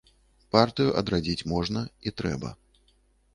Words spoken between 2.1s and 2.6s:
трэба.